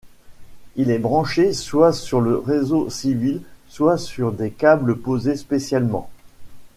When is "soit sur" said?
1.53-2.21, 3.67-4.31